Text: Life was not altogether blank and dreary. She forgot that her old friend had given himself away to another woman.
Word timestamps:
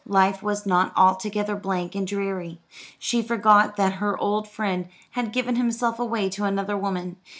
Life 0.07 0.41
was 0.41 0.65
not 0.65 0.91
altogether 0.97 1.55
blank 1.55 1.93
and 1.93 2.07
dreary. 2.07 2.59
She 2.97 3.21
forgot 3.21 3.75
that 3.75 3.93
her 4.01 4.17
old 4.19 4.47
friend 4.47 4.87
had 5.11 5.31
given 5.31 5.57
himself 5.57 5.99
away 5.99 6.27
to 6.31 6.43
another 6.43 6.75
woman. 6.75 7.17